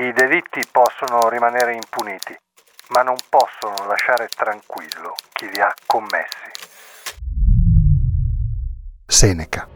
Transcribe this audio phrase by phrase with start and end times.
[0.00, 2.32] I delitti possono rimanere impuniti,
[2.90, 6.52] ma non possono lasciare tranquillo chi li ha commessi.
[9.04, 9.66] Seneca.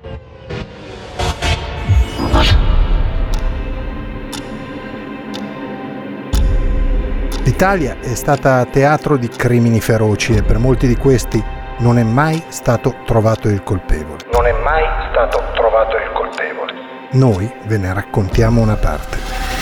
[7.43, 11.45] L'Italia è stata teatro di crimini feroci e per molti di questi
[11.79, 14.25] non è mai stato trovato il colpevole.
[14.31, 16.73] Non è mai stato trovato il colpevole.
[17.15, 19.62] Noi ve ne raccontiamo una parte.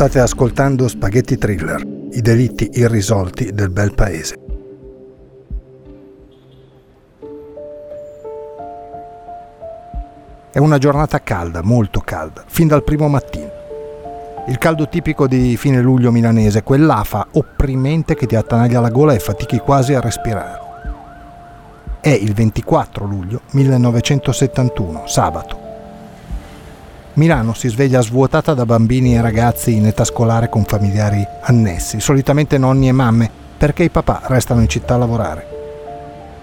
[0.00, 4.34] State ascoltando Spaghetti Thriller, i delitti irrisolti del bel paese.
[10.50, 13.50] È una giornata calda, molto calda, fin dal primo mattino.
[14.46, 19.18] Il caldo tipico di fine luglio milanese, quell'afa opprimente che ti attanaglia la gola e
[19.18, 20.60] fatichi quasi a respirare.
[22.00, 25.59] È il 24 luglio 1971, sabato.
[27.14, 32.56] Milano si sveglia svuotata da bambini e ragazzi in età scolare con familiari annessi, solitamente
[32.56, 35.46] nonni e mamme, perché i papà restano in città a lavorare.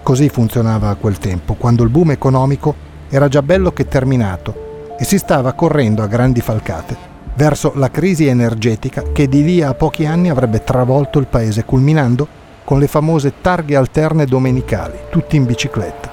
[0.02, 2.74] Così funzionava a quel tempo, quando il boom economico
[3.08, 8.26] era già bello che terminato e si stava correndo a grandi falcate verso la crisi
[8.26, 12.26] energetica che di lì a pochi anni avrebbe travolto il paese, culminando
[12.64, 16.07] con le famose targhe alterne domenicali, tutti in bicicletta.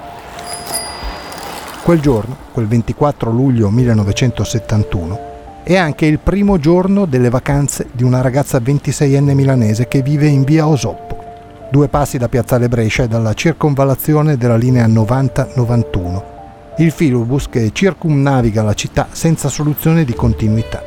[1.85, 5.19] Quel giorno, quel 24 luglio 1971,
[5.62, 10.41] è anche il primo giorno delle vacanze di una ragazza 26enne milanese che vive in
[10.41, 11.23] via Osoppo,
[11.69, 16.23] due passi da Piazzale Brescia e dalla circonvallazione della linea 90-91,
[16.78, 20.81] il filobus che circumnaviga la città senza soluzione di continuità.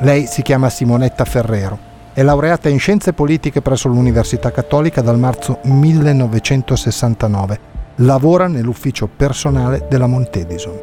[0.00, 1.78] Lei si chiama Simonetta Ferrero,
[2.12, 10.06] è laureata in scienze politiche presso l'Università Cattolica dal marzo 1969 lavora nell'ufficio personale della
[10.06, 10.78] Montedison.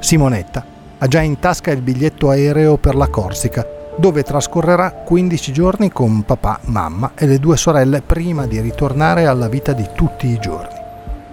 [0.00, 0.64] Simonetta
[0.98, 6.22] ha già in tasca il biglietto aereo per la Corsica, dove trascorrerà 15 giorni con
[6.22, 10.74] papà, mamma e le due sorelle prima di ritornare alla vita di tutti i giorni.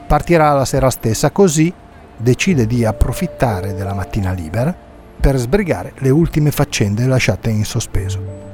[0.08, 1.74] Partirà la sera stessa, così
[2.16, 4.74] decide di approfittare della mattina libera
[5.20, 8.52] per sbrigare le ultime faccende lasciate in sospeso.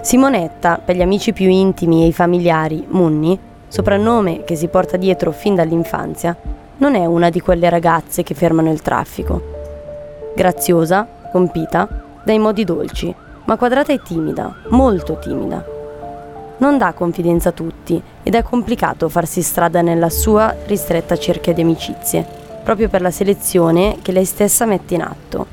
[0.00, 5.30] Simonetta, per gli amici più intimi e i familiari, Munni, soprannome che si porta dietro
[5.30, 6.36] fin dall'infanzia,
[6.78, 9.40] non è una di quelle ragazze che fermano il traffico.
[10.34, 11.88] Graziosa, compita,
[12.22, 13.14] dai modi dolci,
[13.44, 15.64] ma quadrata e timida, molto timida.
[16.58, 21.62] Non dà confidenza a tutti ed è complicato farsi strada nella sua ristretta cerchia di
[21.62, 22.26] amicizie,
[22.62, 25.46] proprio per la selezione che lei stessa mette in atto.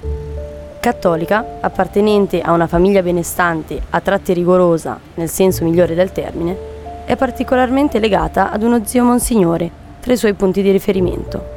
[0.80, 6.74] Cattolica, appartenente a una famiglia benestante, a tratti rigorosa, nel senso migliore del termine,
[7.06, 11.54] è particolarmente legata ad uno zio Monsignore, tra i suoi punti di riferimento.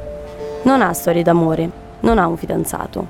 [0.63, 1.69] Non ha storie d'amore,
[2.01, 3.05] non ha un fidanzato.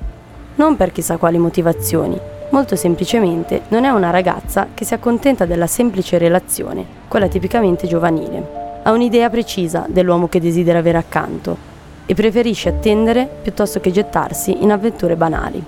[0.55, 2.19] Non per chissà quali motivazioni,
[2.49, 8.81] molto semplicemente non è una ragazza che si accontenta della semplice relazione, quella tipicamente giovanile.
[8.83, 11.57] Ha un'idea precisa dell'uomo che desidera avere accanto
[12.05, 15.63] e preferisce attendere piuttosto che gettarsi in avventure banali.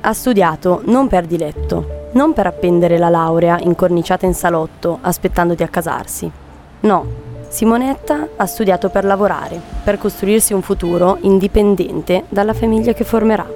[0.00, 5.62] Ha studiato non per diletto, non per appendere la laurea incorniciata in salotto aspettando di
[5.62, 6.30] accasarsi.
[6.80, 7.06] No,
[7.48, 13.46] Simonetta ha studiato per lavorare, per costruirsi un futuro indipendente dalla famiglia che formerà.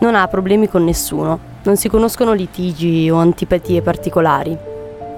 [0.00, 4.56] Non ha problemi con nessuno, non si conoscono litigi o antipatie particolari.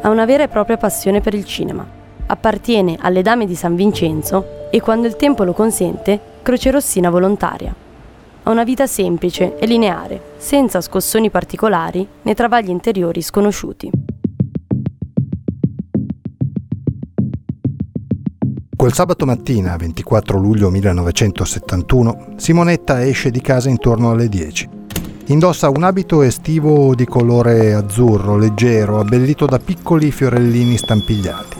[0.00, 1.84] Ha una vera e propria passione per il cinema.
[2.26, 7.74] Appartiene alle Dame di San Vincenzo e quando il tempo lo consente, crocerossina volontaria.
[8.42, 13.90] Ha una vita semplice e lineare, senza scossoni particolari né travagli interiori sconosciuti.
[18.80, 24.68] Quel sabato mattina, 24 luglio 1971, Simonetta esce di casa intorno alle 10.
[25.26, 31.58] Indossa un abito estivo di colore azzurro, leggero, abbellito da piccoli fiorellini stampigliati.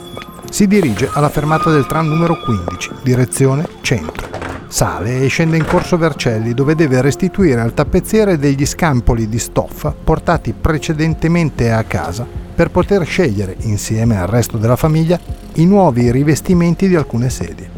[0.49, 4.30] Si dirige alla fermata del tram numero 15, direzione centro.
[4.71, 9.93] Sale e scende in Corso Vercelli dove deve restituire al tappezziere degli scampoli di stoffa
[10.01, 12.25] portati precedentemente a casa
[12.55, 15.19] per poter scegliere, insieme al resto della famiglia,
[15.55, 17.69] i nuovi rivestimenti di alcune sedie.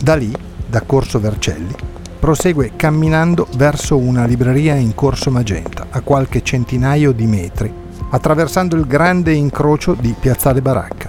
[0.00, 0.32] Da lì,
[0.68, 1.74] da Corso Vercelli,
[2.20, 7.74] prosegue camminando verso una libreria in Corso Magenta, a qualche centinaio di metri,
[8.10, 10.99] attraversando il grande incrocio di Piazzale Baracca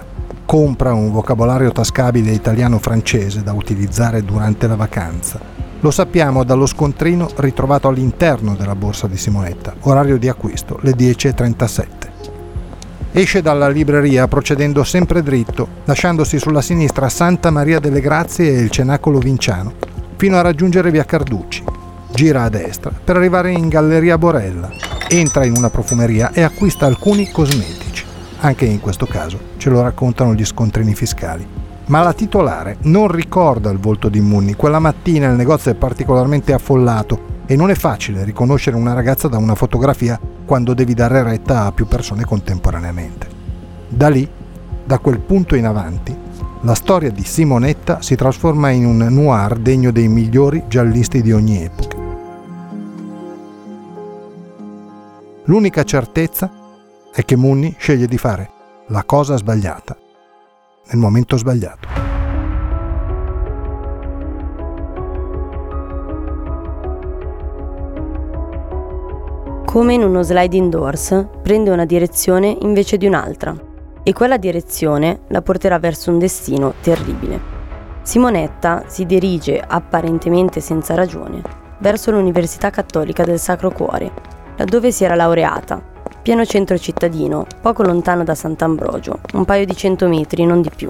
[0.52, 5.40] compra un vocabolario tascabile italiano-francese da utilizzare durante la vacanza.
[5.80, 11.86] Lo sappiamo dallo scontrino ritrovato all'interno della borsa di Simonetta, orario di acquisto le 10.37.
[13.12, 18.68] Esce dalla libreria procedendo sempre dritto, lasciandosi sulla sinistra Santa Maria delle Grazie e il
[18.68, 19.72] Cenacolo Vinciano,
[20.16, 21.64] fino a raggiungere via Carducci.
[22.12, 24.70] Gira a destra per arrivare in Galleria Borella,
[25.08, 28.04] entra in una profumeria e acquista alcuni cosmetici.
[28.40, 31.46] Anche in questo caso ce lo raccontano gli scontrini fiscali.
[31.86, 34.56] Ma la titolare non ricorda il volto di Munni.
[34.56, 39.36] Quella mattina il negozio è particolarmente affollato e non è facile riconoscere una ragazza da
[39.36, 43.28] una fotografia quando devi dare retta a più persone contemporaneamente.
[43.86, 44.28] Da lì,
[44.84, 46.12] da quel punto in avanti,
[46.62, 51.62] la storia di Simonetta si trasforma in un noir degno dei migliori giallisti di ogni
[51.62, 51.96] epoca.
[55.44, 56.50] L'unica certezza
[57.14, 58.51] è che Munni sceglie di fare
[58.92, 59.96] la cosa sbagliata
[60.90, 61.88] nel momento sbagliato.
[69.64, 73.56] Come in uno sliding doors, prende una direzione invece di un'altra
[74.02, 77.40] e quella direzione la porterà verso un destino terribile.
[78.02, 81.40] Simonetta si dirige, apparentemente senza ragione,
[81.78, 84.12] verso l'Università Cattolica del Sacro Cuore,
[84.58, 85.91] laddove si era laureata
[86.22, 90.88] pieno centro cittadino, poco lontano da Sant'Ambrogio, un paio di cento metri, non di più.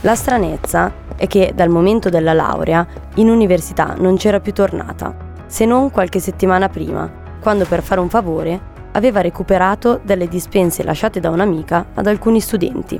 [0.00, 5.14] La stranezza è che dal momento della laurea in università non c'era più tornata,
[5.46, 8.58] se non qualche settimana prima, quando per fare un favore
[8.92, 12.98] aveva recuperato delle dispense lasciate da un'amica ad alcuni studenti.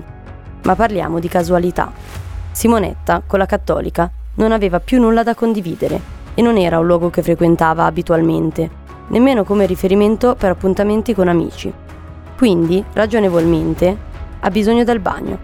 [0.62, 1.90] Ma parliamo di casualità.
[2.52, 7.08] Simonetta, con la cattolica, non aveva più nulla da condividere e non era un luogo
[7.08, 8.78] che frequentava abitualmente,
[9.10, 11.72] nemmeno come riferimento per appuntamenti con amici.
[12.36, 13.96] Quindi, ragionevolmente,
[14.40, 15.38] ha bisogno del bagno.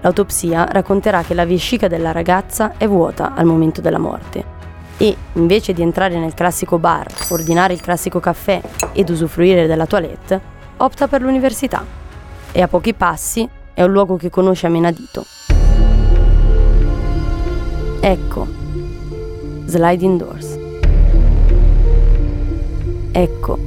[0.00, 4.58] L'autopsia racconterà che la vescica della ragazza è vuota al momento della morte
[4.96, 8.60] e, invece di entrare nel classico bar, ordinare il classico caffè
[8.92, 10.40] ed usufruire della toilette,
[10.76, 11.82] opta per l'università.
[12.52, 15.24] E a pochi passi è un luogo che conosce a menadito.
[18.00, 18.46] Ecco,
[19.64, 20.49] sliding doors.
[23.12, 23.58] Ecco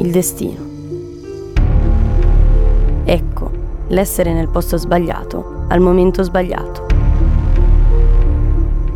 [0.00, 0.68] il destino.
[3.04, 3.50] Ecco
[3.88, 6.86] l'essere nel posto sbagliato al momento sbagliato.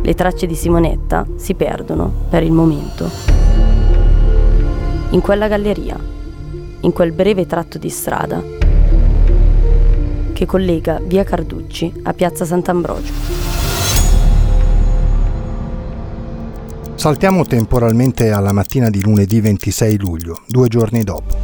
[0.01, 3.09] Le tracce di Simonetta si perdono per il momento.
[5.11, 5.97] In quella galleria,
[6.81, 8.43] in quel breve tratto di strada
[10.33, 13.34] che collega via Carducci a piazza Sant'Ambrogio.
[16.95, 21.35] Saltiamo temporalmente alla mattina di lunedì 26 luglio, due giorni dopo.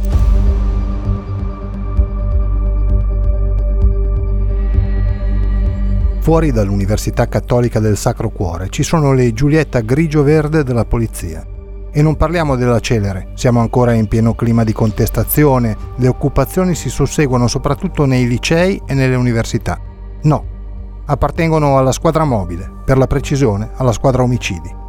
[6.20, 11.46] Fuori dall'Università Cattolica del Sacro Cuore ci sono le Giulietta grigio-verde della polizia.
[11.92, 16.88] E non parliamo della celere, siamo ancora in pieno clima di contestazione, le occupazioni si
[16.88, 19.78] susseguono soprattutto nei licei e nelle università.
[20.22, 20.44] No,
[21.04, 24.80] appartengono alla squadra mobile, per la precisione alla squadra omicidi.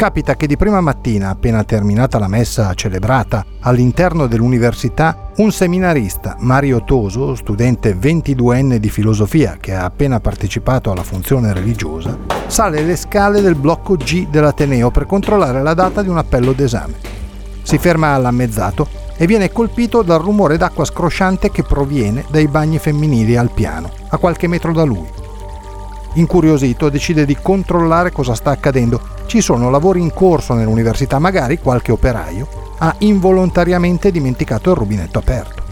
[0.00, 6.84] Capita che di prima mattina, appena terminata la messa celebrata all'interno dell'università, un seminarista, Mario
[6.84, 12.16] Toso, studente 22enne di filosofia che ha appena partecipato alla funzione religiosa,
[12.46, 16.94] sale le scale del blocco G dell'Ateneo per controllare la data di un appello d'esame.
[17.60, 18.88] Si ferma all'ammezzato
[19.18, 24.16] e viene colpito dal rumore d'acqua scrosciante che proviene dai bagni femminili al piano, a
[24.16, 25.19] qualche metro da lui.
[26.14, 31.92] Incuriosito decide di controllare cosa sta accadendo ci sono lavori in corso nell'università, magari qualche
[31.92, 32.48] operaio
[32.78, 35.62] ha involontariamente dimenticato il rubinetto aperto.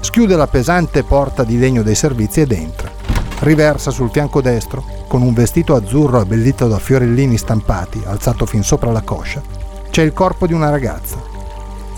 [0.00, 2.90] Schiude la pesante porta di legno dei servizi ed entra.
[3.38, 8.92] Riversa sul fianco destro, con un vestito azzurro abbellito da fiorellini stampati, alzato fin sopra
[8.92, 9.40] la coscia,
[9.88, 11.16] c'è il corpo di una ragazza.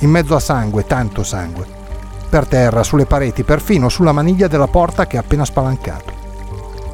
[0.00, 1.66] In mezzo a sangue, tanto sangue.
[2.28, 6.19] Per terra, sulle pareti, perfino sulla maniglia della porta che ha appena spalancato.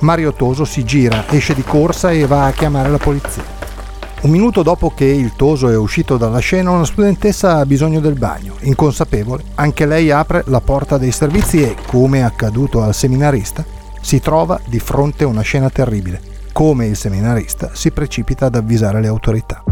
[0.00, 3.42] Mario Toso si gira, esce di corsa e va a chiamare la polizia.
[4.22, 8.14] Un minuto dopo che il toso è uscito dalla scena, una studentessa ha bisogno del
[8.14, 8.54] bagno.
[8.60, 13.64] Inconsapevole, anche lei apre la porta dei servizi e, come accaduto al seminarista,
[14.00, 16.34] si trova di fronte a una scena terribile.
[16.56, 19.62] come il seminarista, si precipita ad avvisare le autorità.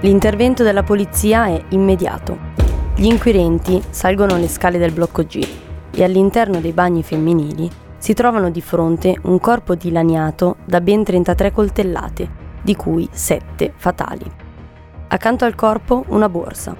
[0.00, 2.63] L'intervento della polizia è immediato.
[2.96, 5.44] Gli inquirenti salgono le scale del blocco G
[5.90, 11.50] e all'interno dei bagni femminili si trovano di fronte un corpo dilaniato da ben 33
[11.50, 12.30] coltellate,
[12.62, 14.30] di cui 7 fatali.
[15.08, 16.76] Accanto al corpo una borsa.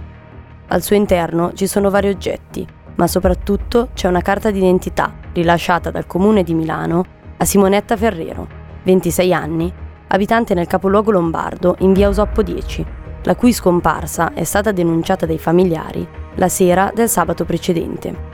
[0.69, 6.07] Al suo interno ci sono vari oggetti, ma soprattutto c'è una carta d'identità rilasciata dal
[6.07, 7.05] comune di Milano
[7.39, 8.47] a Simonetta Ferrero,
[8.85, 9.73] 26 anni,
[10.07, 12.87] abitante nel capoluogo lombardo in via Usoppo 10,
[13.25, 18.33] la cui scomparsa è stata denunciata dai familiari la sera del sabato precedente.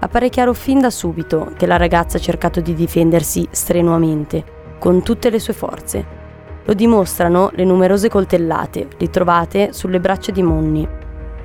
[0.00, 5.30] Appare chiaro fin da subito che la ragazza ha cercato di difendersi strenuamente, con tutte
[5.30, 6.18] le sue forze.
[6.64, 10.88] Lo dimostrano le numerose coltellate ritrovate sulle braccia di Monni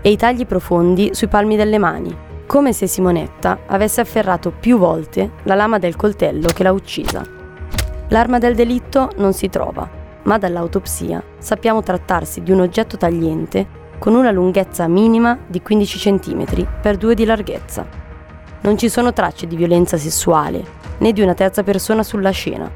[0.02, 2.16] e i tagli profondi sui palmi delle mani,
[2.46, 7.26] come se Simonetta avesse afferrato più volte la lama del coltello che l'ha uccisa.
[8.10, 14.14] L'arma del delitto non si trova, ma dall'autopsia sappiamo trattarsi di un oggetto tagliente con
[14.14, 17.86] una lunghezza minima di 15 cm per 2 di larghezza.
[18.62, 20.64] Non ci sono tracce di violenza sessuale
[21.00, 22.70] né di una terza persona sulla scena.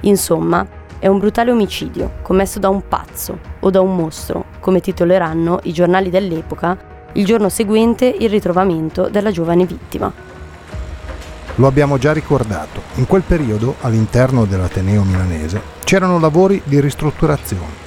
[0.00, 0.66] Insomma,
[0.98, 5.72] è un brutale omicidio commesso da un pazzo o da un mostro, come titoleranno i
[5.72, 10.12] giornali dell'epoca il giorno seguente il ritrovamento della giovane vittima.
[11.56, 17.82] Lo abbiamo già ricordato, in quel periodo all'interno dell'Ateneo milanese c'erano lavori di ristrutturazione.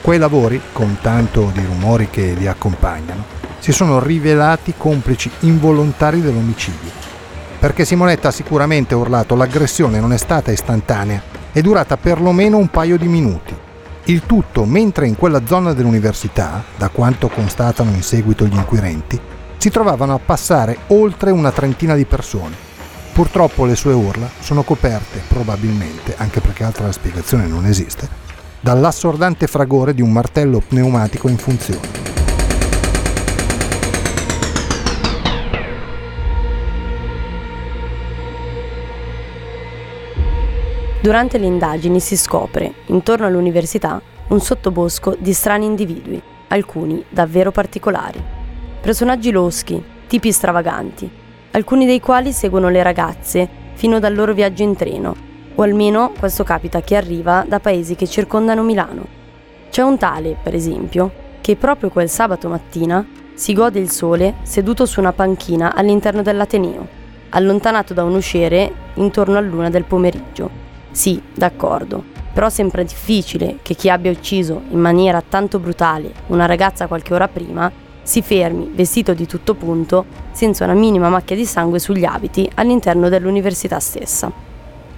[0.00, 3.24] Quei lavori, con tanto di rumori che li accompagnano,
[3.60, 6.90] si sono rivelati complici involontari dell'omicidio.
[7.60, 12.98] Perché Simonetta ha sicuramente urlato l'aggressione non è stata istantanea, è durata perlomeno un paio
[12.98, 13.54] di minuti.
[14.06, 19.20] Il tutto mentre in quella zona dell'università, da quanto constatano in seguito gli inquirenti,
[19.58, 22.71] si trovavano a passare oltre una trentina di persone.
[23.12, 28.08] Purtroppo le sue urla sono coperte, probabilmente, anche perché altra spiegazione non esiste,
[28.58, 32.00] dall'assordante fragore di un martello pneumatico in funzione.
[41.02, 48.22] Durante le indagini si scopre, intorno all'università, un sottobosco di strani individui, alcuni davvero particolari.
[48.80, 51.20] Personaggi loschi, tipi stravaganti,
[51.52, 55.14] alcuni dei quali seguono le ragazze fino dal loro viaggio in treno,
[55.54, 59.06] o almeno questo capita a chi arriva da paesi che circondano Milano.
[59.70, 63.04] C'è un tale, per esempio, che proprio quel sabato mattina
[63.34, 66.86] si gode il sole seduto su una panchina all'interno dell'Ateneo,
[67.30, 72.04] allontanato da un usciere intorno all'una del pomeriggio sì, d'accordo,
[72.34, 77.28] però sembra difficile che chi abbia ucciso in maniera tanto brutale una ragazza qualche ora
[77.28, 82.50] prima si fermi, vestito di tutto punto, senza una minima macchia di sangue sugli abiti
[82.54, 84.30] all'interno dell'università stessa.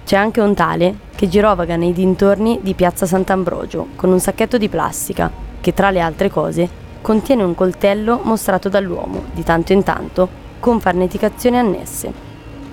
[0.05, 4.69] C'è anche un tale che girovaga nei dintorni di Piazza Sant'Ambrogio con un sacchetto di
[4.69, 6.69] plastica che, tra le altre cose,
[7.01, 10.27] contiene un coltello mostrato dall'uomo, di tanto in tanto,
[10.59, 12.11] con farneticazioni annesse.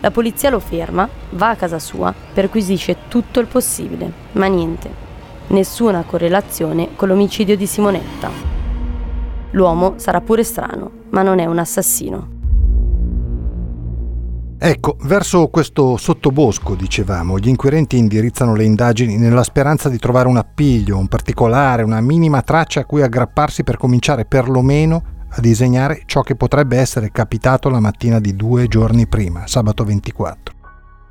[0.01, 4.91] La polizia lo ferma, va a casa sua, perquisisce tutto il possibile, ma niente.
[5.49, 8.52] Nessuna correlazione con l'omicidio di Simonetta.
[9.53, 12.41] L'uomo sarà pure strano, ma non è un assassino.
[14.65, 20.37] Ecco, verso questo sottobosco, dicevamo, gli inquirenti indirizzano le indagini nella speranza di trovare un
[20.37, 26.21] appiglio, un particolare, una minima traccia a cui aggrapparsi per cominciare perlomeno a disegnare ciò
[26.21, 30.55] che potrebbe essere capitato la mattina di due giorni prima, sabato 24.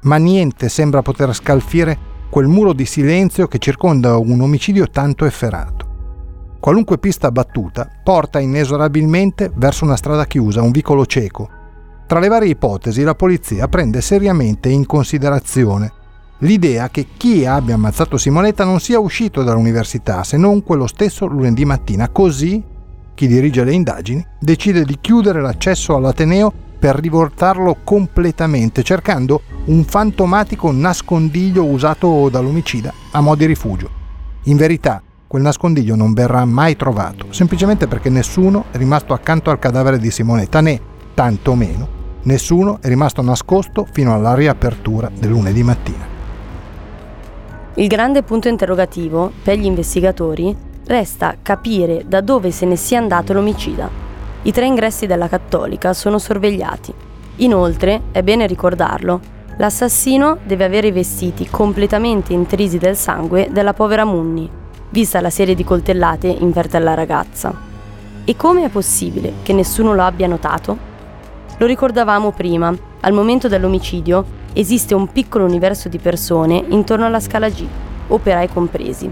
[0.04, 5.91] Ma niente sembra poter scalfire quel muro di silenzio che circonda un omicidio tanto efferato.
[6.62, 11.50] Qualunque pista battuta porta inesorabilmente verso una strada chiusa, un vicolo cieco.
[12.06, 15.92] Tra le varie ipotesi la polizia prende seriamente in considerazione
[16.42, 21.66] l'idea che chi abbia ammazzato Simonetta non sia uscito dall'università se non quello stesso lunedì
[21.66, 22.64] mattina, così
[23.16, 30.72] chi dirige le indagini, decide di chiudere l'accesso all'Ateneo per rivoltarlo completamente, cercando un fantomatico
[30.72, 33.90] nascondiglio usato dall'omicida a mo' di rifugio.
[34.44, 39.60] In verità, quel nascondiglio non verrà mai trovato, semplicemente perché nessuno è rimasto accanto al
[39.60, 40.78] cadavere di Simonetta, né,
[41.14, 41.88] tantomeno,
[42.24, 46.06] nessuno è rimasto nascosto fino alla riapertura del lunedì mattina.
[47.76, 50.54] Il grande punto interrogativo per gli investigatori
[50.88, 53.90] resta capire da dove se ne sia andato l'omicida.
[54.42, 56.94] I tre ingressi della Cattolica sono sorvegliati.
[57.38, 59.22] Inoltre, è bene ricordarlo,
[59.56, 64.60] l'assassino deve avere i vestiti completamente intrisi del sangue della povera Munni,
[64.92, 67.54] vista la serie di coltellate inferte alla ragazza.
[68.24, 70.78] E come è possibile che nessuno lo abbia notato?
[71.58, 77.50] Lo ricordavamo prima, Al momento dell'omicidio esiste un piccolo universo di persone intorno alla scala
[77.50, 77.66] G,
[78.08, 79.12] operai compresi.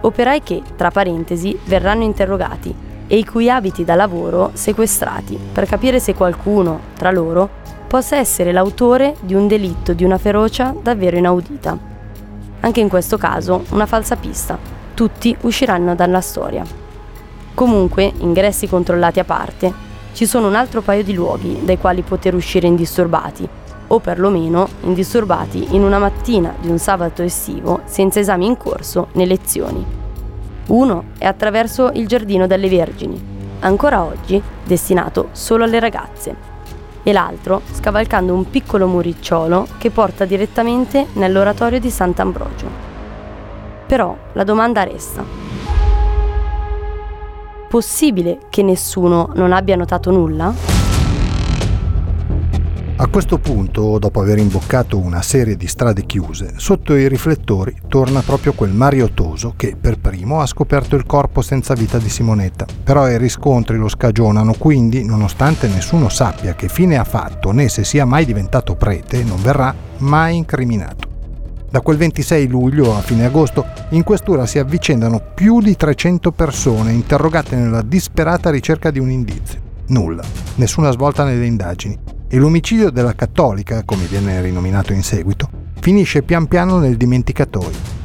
[0.00, 2.72] Operai che, tra parentesi, verranno interrogati
[3.08, 7.48] e i cui abiti da lavoro sequestrati per capire se qualcuno, tra loro,
[7.88, 11.76] possa essere l'autore di un delitto di una ferocia davvero inaudita.
[12.60, 14.67] Anche in questo caso una falsa pista.
[14.98, 16.64] Tutti usciranno dalla storia.
[17.54, 19.72] Comunque, ingressi controllati a parte,
[20.12, 23.48] ci sono un altro paio di luoghi dai quali poter uscire indisturbati,
[23.86, 29.24] o perlomeno indisturbati in una mattina di un sabato estivo senza esami in corso né
[29.24, 29.86] lezioni.
[30.66, 33.22] Uno è attraverso il Giardino delle Vergini,
[33.60, 36.34] ancora oggi destinato solo alle ragazze,
[37.04, 42.87] e l'altro scavalcando un piccolo muricciolo che porta direttamente nell'oratorio di Sant'Ambrogio.
[43.88, 45.24] Però la domanda resta.
[47.70, 50.52] Possibile che nessuno non abbia notato nulla?
[53.00, 58.20] A questo punto, dopo aver imboccato una serie di strade chiuse, sotto i riflettori torna
[58.20, 62.66] proprio quel mariottoso che per primo ha scoperto il corpo senza vita di Simonetta.
[62.84, 67.84] Però i riscontri lo scagionano, quindi, nonostante nessuno sappia che fine ha fatto né se
[67.84, 71.07] sia mai diventato prete, non verrà mai incriminato.
[71.70, 76.92] Da quel 26 luglio a fine agosto in questura si avvicendano più di 300 persone
[76.92, 79.60] interrogate nella disperata ricerca di un indizio.
[79.88, 80.22] Nulla,
[80.54, 86.46] nessuna svolta nelle indagini e l'omicidio della cattolica, come viene rinominato in seguito, finisce pian
[86.46, 87.96] piano nel dimenticatoio.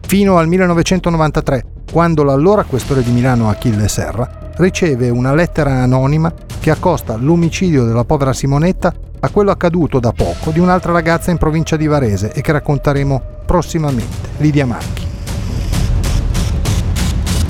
[0.00, 6.70] Fino al 1993, quando l'allora questore di Milano Achille Serra riceve una lettera anonima che
[6.70, 11.76] accosta l'omicidio della povera Simonetta a quello accaduto da poco di un'altra ragazza in provincia
[11.76, 15.06] di Varese e che racconteremo prossimamente, Lidia Manchi.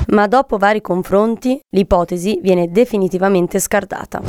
[0.07, 4.21] Ma dopo vari confronti, l'ipotesi viene definitivamente scartata.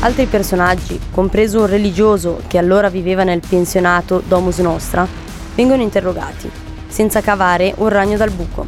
[0.00, 5.06] Altri personaggi, compreso un religioso che allora viveva nel pensionato Domus Nostra,
[5.54, 6.50] vengono interrogati,
[6.88, 8.66] senza cavare un ragno dal buco.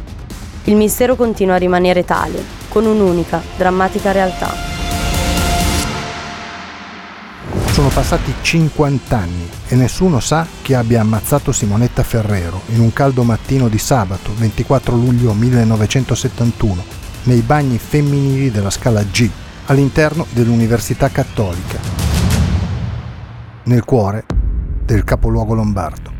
[0.65, 4.74] Il mistero continua a rimanere tale, con un'unica, drammatica realtà.
[7.75, 13.23] Sono passati 50 anni e nessuno sa chi abbia ammazzato Simonetta Ferrero in un caldo
[13.23, 16.85] mattino di sabato 24 luglio 1971
[17.23, 19.29] nei bagni femminili della scala G
[19.65, 21.77] all'interno dell'Università Cattolica,
[23.63, 24.23] nel cuore
[24.85, 26.14] del capoluogo lombardo.